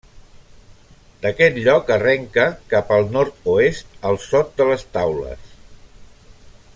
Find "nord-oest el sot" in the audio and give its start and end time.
3.19-4.53